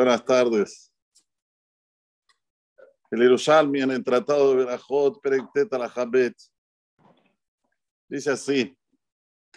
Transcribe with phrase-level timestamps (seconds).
[0.00, 0.90] Buenas tardes.
[3.10, 6.34] El Yerushalmi en el Tratado de Berajot, Perektet Alajabet,
[8.08, 8.74] dice así: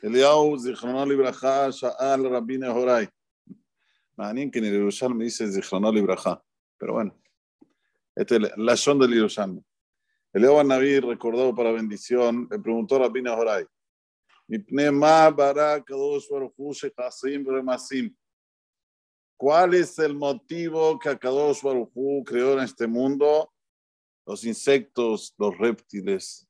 [0.02, 3.08] Eliyahu Zichrono Libraja, Sha'al Rabbi Nehorai.
[4.18, 6.44] Manín que en el Yerushalmi dice Zichrono Libraja,
[6.78, 7.18] pero bueno,
[8.14, 9.64] este es la son del Yerushalmi.
[10.34, 13.66] Eliyahu Naví, recordado para bendición, le preguntó a Rabbi Nehorai:
[14.50, 18.14] Mipne ma bara kadosh baruch hu shekasim remasim.
[19.44, 23.52] ¿Cuál es el motivo que Akadosh Baruj Hu creó en este mundo?
[24.26, 26.48] Los insectos, los reptiles.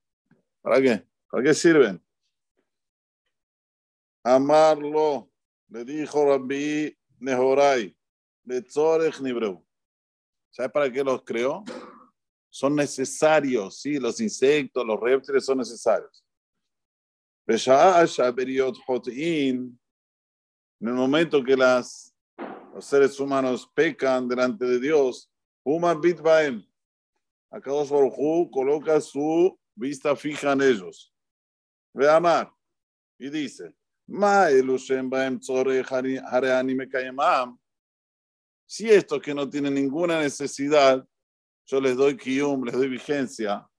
[0.61, 1.03] ¿Para qué?
[1.27, 1.99] ¿Para qué sirven?
[4.23, 5.31] Amarlo,
[5.69, 7.97] le dijo Rabbi Nehorai,
[8.43, 9.65] de Tzorech Nibreu.
[10.51, 11.63] ¿Sabe para qué los creó?
[12.47, 16.23] Son necesarios, sí, los insectos, los reptiles son necesarios.
[17.47, 17.57] En
[20.79, 22.12] el momento que las
[22.73, 25.29] los seres humanos pecan delante de Dios,
[25.63, 26.65] Uma Bitbaem.
[27.51, 31.13] Akadosh Baruj coloca su vista fija en ellos.
[31.93, 32.51] Ve amar.
[33.19, 33.75] Y dice,
[34.07, 34.47] Ma
[35.03, 35.39] baem.
[38.65, 41.07] Si estos que no tienen ninguna necesidad,
[41.65, 43.69] yo les doy kiyum, les doy vigencia.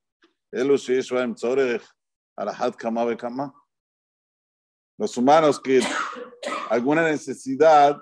[4.96, 5.80] Los humanos que
[6.70, 8.00] alguna necesidad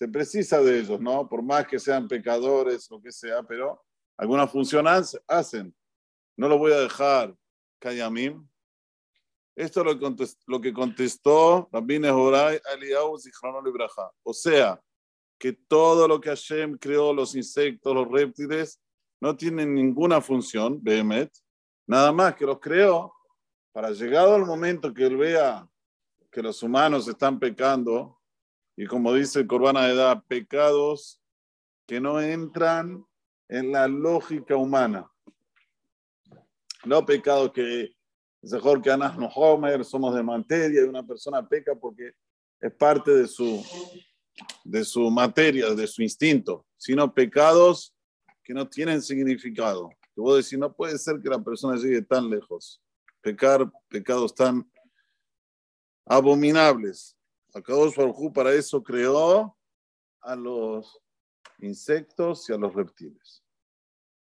[0.00, 1.28] se precisa de ellos, ¿no?
[1.28, 3.84] Por más que sean pecadores, lo que sea, pero
[4.16, 5.76] alguna función hacen.
[6.38, 7.36] No lo voy a dejar,
[7.78, 8.48] Kayamim.
[9.54, 14.10] Esto es lo, que contestó Rabbi Nehorai Eliyahu Zichrono Libraja.
[14.22, 14.80] O sea,
[15.38, 18.80] que todo lo que Hashem creó, los insectos, los reptiles,
[19.20, 21.30] no tienen ninguna función, Behemet,
[21.86, 23.12] nada más que los creó
[23.70, 25.68] para llegado al momento que él vea
[26.32, 28.19] que los humanos están pecando,
[28.80, 31.20] y como dice el Corbana de Edad, pecados
[31.86, 33.04] que no entran
[33.46, 35.06] en la lógica humana.
[36.86, 37.94] No pecados que
[38.40, 42.14] es mejor que Anas no Homer, somos de materia y una persona peca porque
[42.58, 43.62] es parte de su,
[44.64, 47.94] de su materia, de su instinto, sino pecados
[48.42, 49.90] que no tienen significado.
[50.14, 52.80] Que vos decís, no puede ser que la persona llegue tan lejos.
[53.20, 54.66] Pecar pecados tan
[56.06, 57.14] abominables.
[57.54, 59.56] Akadosh Baruj para eso creó
[60.20, 61.00] a los
[61.58, 63.42] insectos y a los reptiles.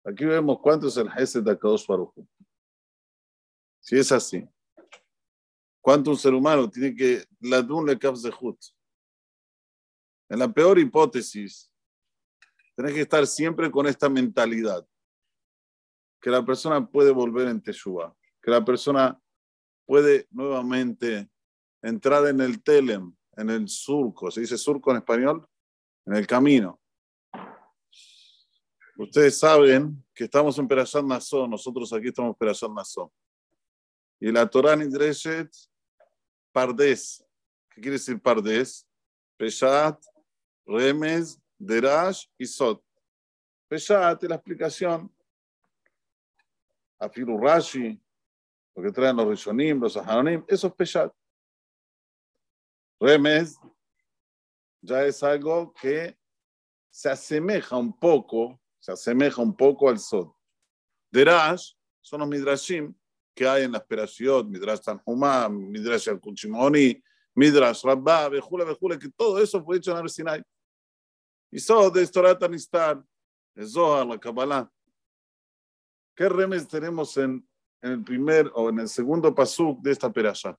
[0.04, 2.12] Aquí vemos cuánto es el Hesed de Akadosh Baruj
[3.80, 4.48] Si es así,
[5.80, 7.98] ¿cuánto un ser humano tiene que la le
[8.40, 8.58] Hut?
[10.30, 11.72] En la peor hipótesis,
[12.76, 14.86] tenés que estar siempre con esta mentalidad,
[16.20, 19.20] que la persona puede volver en Teshuvah, que la persona
[19.86, 21.30] puede nuevamente
[21.82, 25.48] entrar en el telem, en el surco, ¿se dice surco en español?
[26.06, 26.80] En el camino.
[28.96, 33.10] Ustedes saben que estamos en Perashat Nazón, nosotros aquí estamos en Perashat Nazón.
[34.20, 35.50] Y la Torah Nidreshet,
[36.52, 37.24] Pardes.
[37.70, 38.84] ¿Qué quiere decir Pardes?
[39.36, 40.02] Peshat,
[40.66, 42.82] Remes, Derash y Sot.
[43.68, 45.14] Peshat es la explicación.
[46.98, 48.00] Afilu Rashi,
[48.74, 51.12] lo que traen los Rishonim, los Ahanonim, eso es Peshat.
[53.00, 53.58] Remes
[54.80, 56.16] ya es algo que
[56.90, 60.30] se asemeja un poco, se asemeja un poco al Sod.
[61.10, 62.94] Derash son los Midrashim
[63.34, 67.00] que hay en la esperación, Midrash Tanhumam, Midrash Al-Kuchimoni,
[67.36, 70.42] Midrash Rabbah, Bejula, Bejula, que todo eso fue hecho en el Sinai.
[71.52, 73.00] Y Sod es Torah Tanistar,
[73.54, 74.68] es Zohar, la Kabbalah.
[76.16, 77.48] ¿Qué remes tenemos en,
[77.80, 80.58] en, el primer o en el segundo pasuk de esta perasha?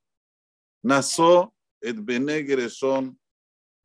[0.81, 3.17] Nació bene Gereshon,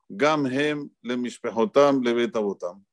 [0.09, 2.85] gam hem le mishpehotam le betabotam.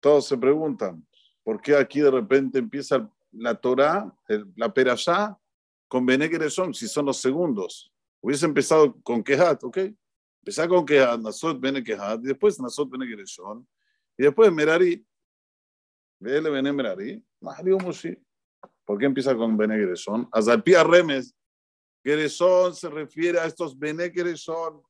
[0.00, 1.04] Todos se preguntan,
[1.42, 4.14] ¿por qué aquí de repente empieza la Torah,
[4.56, 5.36] la Perashá,
[5.88, 7.92] con Bene Gereshon, si son los segundos?
[8.20, 9.78] Hubiese empezado con Kehat, ¿ok?
[10.42, 13.66] Empezar con Kehat, Nasot Bene y después Nasot Bene Gereshon,
[14.16, 15.04] y después Merari.
[16.20, 18.16] Vele Bene Merari, Mario Mushi.
[18.84, 20.28] ¿Por qué empieza con Bene Gereshon?
[20.32, 21.34] Azalpia Remes,
[22.04, 24.82] Gerezón se refiere a estos Bene Gerezón,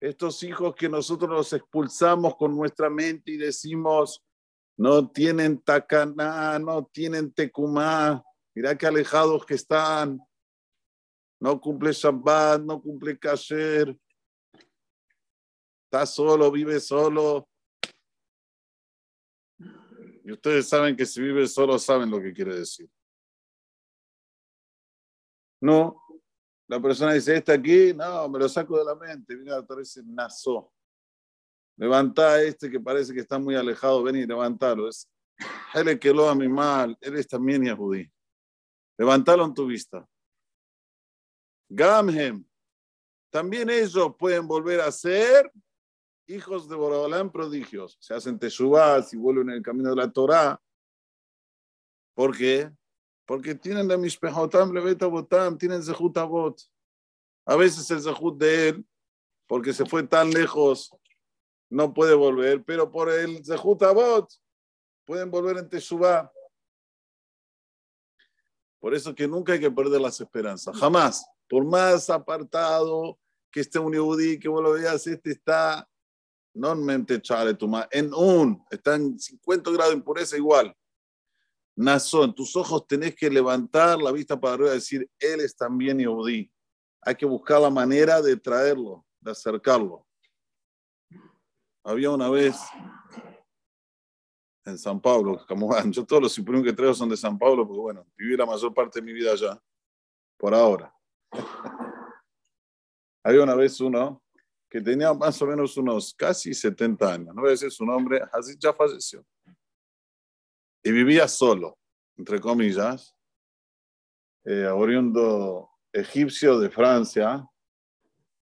[0.00, 4.22] estos hijos que nosotros los expulsamos con nuestra mente y decimos,
[4.76, 8.22] no tienen tacaná, no tienen tecumá,
[8.54, 10.20] mira qué alejados que están,
[11.40, 13.96] no cumple Shabbat, no cumple Kasher,
[15.84, 17.48] está solo, vive solo.
[20.24, 22.90] Y ustedes saben que si vive solo saben lo que quiere decir.
[25.60, 26.02] No,
[26.68, 29.36] la persona dice, este aquí, no, me lo saco de la mente.
[29.36, 30.72] Mira, Torah dice, nazo.
[31.76, 34.88] Levanta a este que parece que está muy alejado, ven y levantalo.
[34.88, 35.08] Es
[36.00, 38.10] que lo mi mal, él es también Yahudí.
[38.98, 40.08] Levantalo en tu vista.
[41.68, 42.44] Gamhem.
[43.30, 45.52] También ellos pueden volver a ser
[46.26, 47.98] hijos de Borobalán prodigios.
[48.00, 50.60] Se hacen teshuvah, y vuelven en el camino de la Torah.
[52.14, 52.70] ¿Por qué?
[53.26, 56.60] Porque tienen la mishpehotam leveta botam, tienen zehut avot.
[57.44, 58.86] A veces el zehut de él,
[59.46, 60.90] porque se fue tan lejos,
[61.68, 64.32] no puede volver, pero por el zehut avot
[65.04, 66.32] pueden volver en teshuvah.
[68.80, 71.26] Por eso que nunca hay que perder las esperanzas, jamás.
[71.48, 73.18] Por más apartado
[73.50, 75.88] que esté un yudí, que vos lo veas, este está
[76.56, 77.56] no en mente chale
[77.90, 80.74] en un, está en 50 grados de impureza igual.
[81.76, 85.54] Nazo, en tus ojos tenés que levantar la vista para arriba y decir, él es
[85.54, 86.50] también Yehudí.
[87.02, 90.06] Hay que buscar la manera de traerlo, de acercarlo.
[91.84, 92.56] Había una vez
[94.64, 97.80] en San Pablo, como yo todos los imprimos que traigo son de San Pablo, porque
[97.80, 99.60] bueno, viví la mayor parte de mi vida allá,
[100.38, 100.92] por ahora.
[103.22, 104.22] Había una vez uno
[104.70, 108.22] que tenía más o menos unos casi 70 años, no voy a decir su nombre,
[108.32, 109.24] así ya falleció
[110.86, 111.80] y vivía solo,
[112.16, 113.12] entre comillas,
[114.44, 117.44] eh, oriundo egipcio de Francia,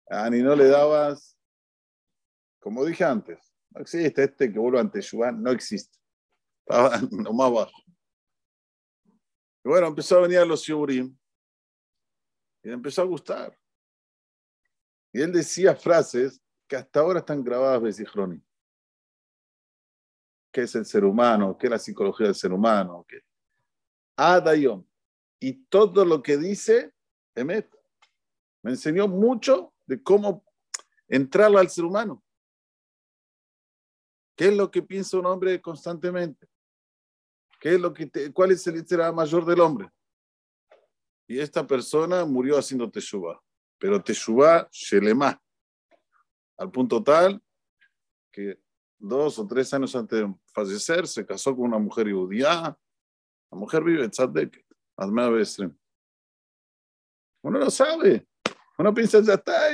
[0.07, 1.35] a ni no le dabas,
[2.59, 5.97] como dije antes, no existe este que vuelva ante Yuan, no existe.
[6.67, 7.83] Estaba lo más bajo.
[9.65, 11.17] Y bueno, empezó a venir a los Yurim
[12.61, 13.57] y empezó a gustar.
[15.11, 18.39] Y él decía frases que hasta ahora están grabadas Sigroni
[20.51, 23.05] qué es el ser humano, qué es la psicología del ser humano.
[23.07, 23.21] Qué...
[24.15, 24.85] Adayom.
[25.39, 26.93] Y todo lo que dice,
[27.35, 27.69] Emet,
[28.61, 30.43] me enseñó mucho de cómo
[31.07, 32.23] entrar al ser humano.
[34.35, 36.47] ¿Qué es lo que piensa un hombre constantemente?
[37.59, 39.89] ¿Qué es lo que ¿Cuál es el interés mayor del hombre?
[41.27, 43.41] Y esta persona murió haciendo teshuva,
[43.77, 45.41] pero teshuva shelema,
[46.57, 47.41] al punto tal
[48.31, 48.59] que
[48.99, 52.77] dos o tres años antes de fallecer, se casó con una mujer judía.
[53.51, 54.65] La mujer vive en Tzadek,
[55.31, 55.57] vez.
[57.41, 58.27] Uno no sabe.
[58.77, 59.71] Uno piensa, ya está,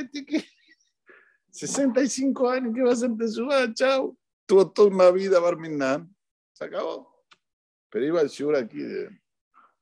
[1.50, 4.18] 65 años, ¿qué va a hacer de su Chao.
[4.45, 6.16] Tuvo toda una vida Barminan.
[6.54, 7.25] Se acabó.
[7.89, 9.10] Pero iba al shur aquí de,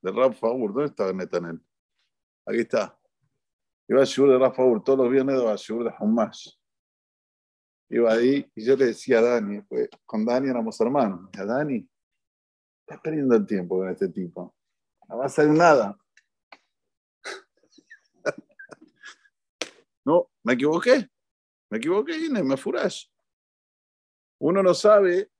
[0.01, 0.73] de Rab Faur.
[0.73, 1.59] ¿Dónde estaba Netanel?
[2.45, 2.97] Aquí está.
[3.87, 4.83] Iba al shur de Rab Faur.
[4.83, 6.62] Todos los viernes iba al shur de Hamas
[7.89, 11.87] iba ahí y yo le decía a Dani, pues, con Dani éramos hermanos, a Dani,
[12.81, 14.55] estás perdiendo el tiempo con este tipo,
[15.07, 15.97] no va a hacer nada.
[20.05, 21.09] no, me equivoqué,
[21.69, 23.05] me equivoqué y me furash.
[24.39, 25.31] Uno no sabe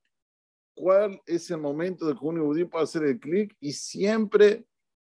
[0.74, 4.66] cuál es el momento de que un judío puede hacer el clic y siempre,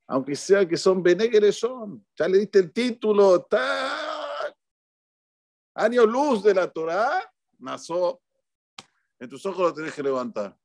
[0.08, 4.01] aunque sea que son benegres son, ya le diste el título, está
[5.74, 8.22] año luz de la Torah, nació,
[9.20, 10.58] en tus ojos lo tenés que levantar.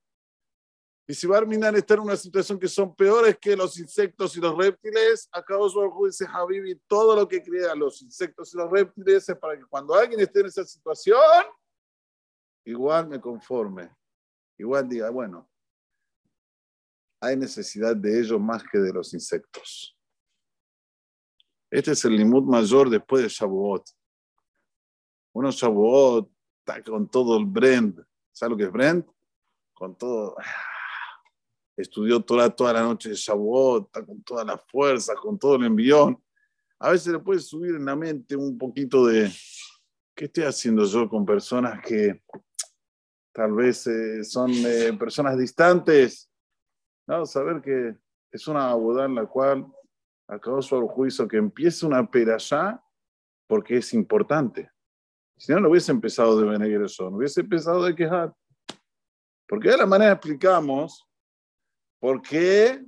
[1.09, 4.57] Y si Barminan está en una situación que son peores que los insectos y los
[4.57, 9.39] reptiles, acá Baruj dice Habibi, todo lo que crea los insectos y los reptiles es
[9.39, 11.21] para que cuando alguien esté en esa situación,
[12.65, 13.95] igual me conforme.
[14.59, 15.49] Igual diga, bueno,
[17.21, 19.97] hay necesidad de ellos más que de los insectos.
[21.71, 23.85] Este es el limud mayor después de Shavuot.
[25.37, 28.01] Uno Shavuot está con todo el Brent.
[28.33, 29.07] ¿Sabes lo que es Brent?
[29.75, 30.35] Con todo.
[30.39, 31.21] Ah,
[31.77, 35.65] estudió toda, toda la noche de Shavuot, está con toda la fuerza, con todo el
[35.65, 36.19] envión.
[36.79, 39.31] A veces le puede subir en la mente un poquito de
[40.15, 42.23] qué estoy haciendo yo con personas que
[43.35, 46.31] tal vez eh, son eh, personas distantes.
[47.07, 47.95] No, saber que
[48.33, 49.67] es una boda en la cual
[50.29, 52.83] acabó su juicio que empiece una perashá
[53.47, 54.71] porque es importante.
[55.37, 58.35] Si no, no hubiese empezado de Benegreson, hubiese empezado de quejar.
[59.47, 61.07] Porque de la manera explicamos
[62.01, 62.85] por qué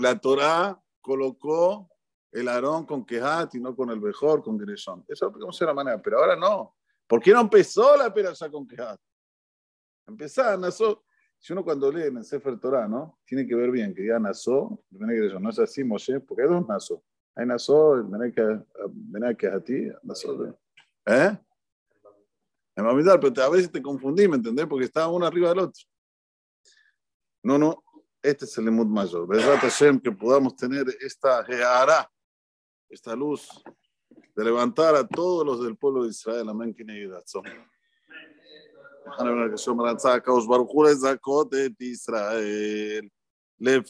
[0.00, 1.88] la Torah colocó
[2.32, 5.04] el Aarón con Kehat y no con el mejor, con Gereshon.
[5.06, 6.74] Eso es la manera, pero ahora no.
[7.06, 8.98] ¿Por qué no empezó la ya con Kehat?
[10.06, 11.04] Empezar, nació.
[11.38, 13.18] Si uno cuando lee en el Sefer Torah, ¿no?
[13.26, 17.02] Tiene que ver bien que ya nació, no es así, Moshe, porque hay dos nació.
[17.34, 18.08] Hay nació, el
[19.60, 20.56] ti, nació.
[21.06, 21.38] ¿Eh?
[22.76, 24.66] A olvidar, pero a veces te confundí, ¿me entendés?
[24.66, 25.82] Porque estaba uno arriba del otro.
[27.42, 27.82] No, no,
[28.22, 29.26] este es el lemut mayor.
[29.26, 32.10] Verdad, Hashem, que podamos tener esta geara,
[32.88, 33.48] esta luz,
[34.34, 36.48] de levantar a todos los del pueblo de Israel.
[36.48, 36.84] Amén, que
[41.78, 43.12] Israel.